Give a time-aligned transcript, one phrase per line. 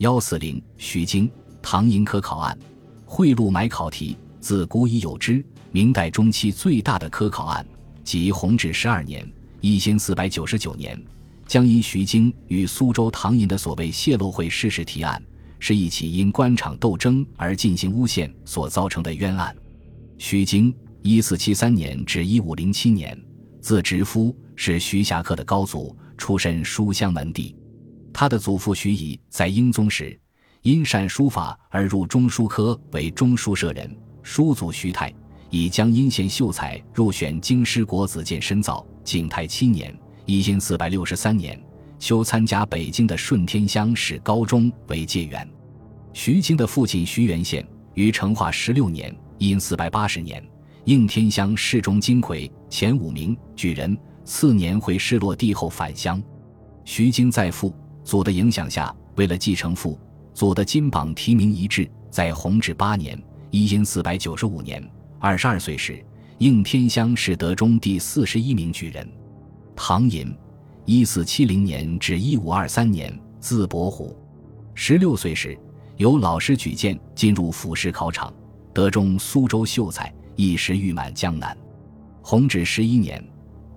[0.00, 1.30] 幺四零徐经
[1.60, 2.58] 唐寅科考案，
[3.04, 5.44] 贿赂买考题自古已有之。
[5.72, 7.66] 明代中期最大的科考案，
[8.02, 10.98] 即弘治十二年（一千四百九十九年），
[11.46, 15.22] 将因徐经与苏州唐寅的所谓泄露会事实提案，
[15.58, 19.54] 是一起因官场斗争而进行诬陷所造成的冤案。
[20.16, 23.22] 徐经一四七三年至一五零七年，
[23.60, 27.54] 字直夫，是徐霞客的高祖，出身书香门第。
[28.12, 30.18] 他的祖父徐颐在英宗时，
[30.62, 33.96] 因善书法而入中书科，为中书舍人。
[34.22, 35.12] 叔祖徐泰
[35.48, 38.86] 以江阴县秀才入选京师国子监深造。
[39.02, 39.96] 景泰七年
[40.26, 41.58] （一千四百六十三年），
[41.98, 45.48] 修参加北京的顺天乡试高中为解元。
[46.12, 50.44] 徐经的父亲徐元宪于成化十六年（因四百八十年），
[50.84, 53.96] 应天乡试中金魁前五名举人。
[54.22, 56.22] 次年回失落地后返乡。
[56.84, 57.74] 徐经再父。
[58.04, 59.98] 祖的影响下，为了继承父
[60.34, 64.82] 祖的金榜题名一志，在弘治八年（一因四百九十五年），
[65.20, 66.04] 二十二岁时，
[66.38, 69.06] 应天乡试德中第四十一名举人。
[69.76, 70.34] 唐寅，
[70.84, 74.16] 一四七零年至一五二三年，字伯虎。
[74.74, 75.58] 十六岁时，
[75.96, 78.32] 由老师举荐进入府试考场，
[78.72, 81.56] 德中苏州秀才，一时誉满江南。
[82.22, 83.22] 弘治十一年。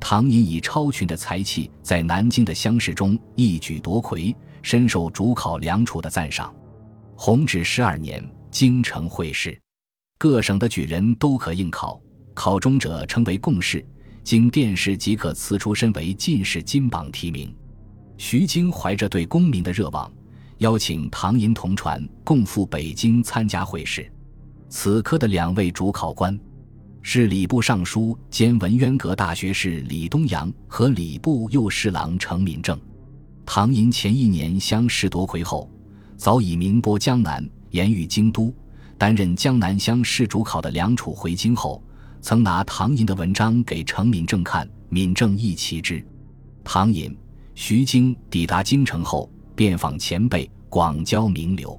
[0.06, 6.54] 唐寅以超群的才气，在南京的乡试中一举夺魁，深受主考梁楚的赞赏。
[7.16, 9.58] 弘治十二年，京城会试，
[10.18, 12.02] 各省的举人都可应考，
[12.34, 13.84] 考中者称为贡士，
[14.26, 17.56] 经殿试即可辞出身为进士，金榜题名。
[18.18, 20.12] 徐经怀着对功名的热望，
[20.58, 24.12] 邀请唐寅同船共赴北京参加会试。
[24.68, 26.38] 此科的两位主考官。
[27.06, 32.80] 是礼部尚书兼文渊阁大学士李东阳和礼部右侍郎程敏正。
[33.46, 35.70] 唐寅前一年乡试夺魁后，
[36.16, 38.52] 早已名播江南，言于京都。
[38.98, 41.84] 担任江南乡试主考的梁楚回京后，
[42.22, 46.04] 曾拿唐寅的文章给程敏正看，敏正亦奇之。
[46.64, 47.14] 唐寅、
[47.54, 51.78] 徐经抵达京城后，遍访前辈，广交名流。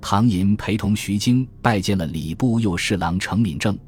[0.00, 3.78] 唐寅陪同徐经拜见了礼部右侍郎程敏正。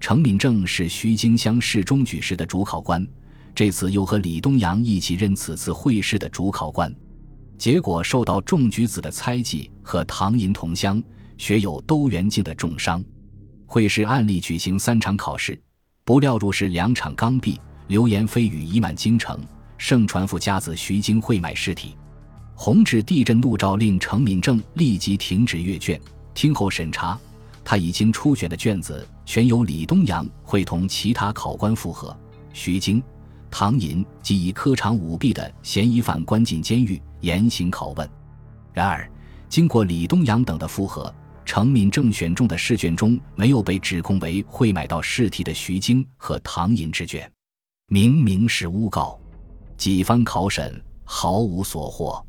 [0.00, 3.06] 程敏正是徐经乡试中举时的主考官，
[3.54, 6.92] 这次又和李东阳一起任此次会试的主考官，
[7.58, 11.00] 结果受到众举子的猜忌，和唐寅同乡
[11.36, 13.04] 学友都元敬的重伤。
[13.66, 15.60] 会试按例举行三场考试，
[16.02, 19.38] 不料入试两场刚毕，流言蜚语已满京城，
[19.76, 21.94] 盛传富家子徐泾会买尸体。
[22.54, 26.00] 弘治地震怒诏，令程敏正立即停止阅卷，
[26.32, 27.18] 听候审查。
[27.62, 32.18] 他已经初选的卷子，全由李东阳会同其他考官复核。
[32.52, 33.00] 徐经、
[33.48, 38.10] 唐寅及以科场舞弊的嫌疑犯关进监狱，严刑拷问。
[38.72, 39.08] 然而，
[39.48, 41.14] 经过李东阳等的复核，
[41.44, 47.30] 程敏正选中的试卷中没有被指控为会买到试题的徐经和唐寅之卷，
[47.86, 49.16] 明明是诬告。
[49.76, 52.20] 几番考审，毫无所获。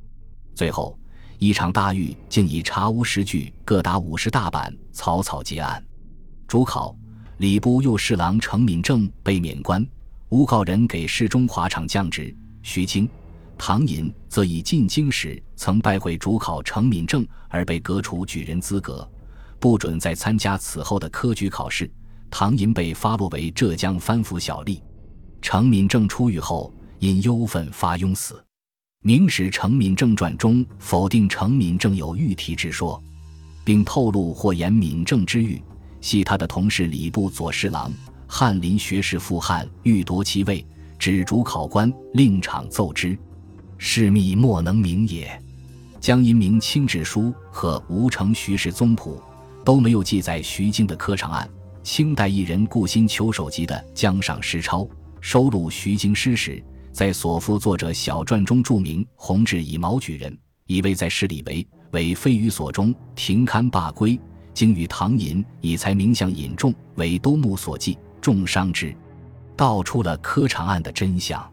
[0.54, 0.96] 最后。
[1.40, 5.84] 一场大狱竟以查无实据，各打五十大板，草草结案。
[6.52, 6.94] 主考
[7.38, 9.88] 礼部右侍郎程敏正被免官，
[10.32, 12.36] 诬告人给事中华场降职。
[12.62, 13.08] 徐经、
[13.58, 19.10] 唐寅则以进京时曾拜会主考程敏正而被革除举人资格，
[19.62, 21.90] 不准再参加此后的科举考试。
[22.30, 24.78] 唐寅被发落为浙江藩府小吏。
[25.42, 28.34] 程敏正出狱后因忧愤发庸死。
[29.04, 33.02] 《明史·程敏正传》中否定程敏正有御题之说，
[33.64, 35.64] 并透露或言敏正之狱
[36.02, 37.92] 系他的同事礼部左侍郎
[38.28, 40.66] 翰林学士傅翰欲夺其位，
[40.98, 43.18] 指主考官令场奏之，
[43.78, 45.42] 事密莫能明也。
[46.00, 49.22] 江阴明清志书和吴承徐氏宗谱
[49.64, 51.48] 都没有记载徐经的科场案。
[51.84, 54.82] 清代艺人顾心求手集的《江上诗钞》
[55.20, 56.64] 收录徐经诗时。
[56.92, 60.38] 在所附作者小传中注明，弘治以毛举人，
[60.68, 64.20] 以为在诗里为为非于所中，停刊罢归。
[64.54, 68.96] 经与唐寅以才名相引众，为都牧所记，重伤之，
[69.56, 71.52] 道出了科场案的真相。